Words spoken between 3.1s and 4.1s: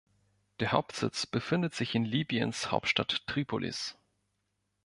Tripolis.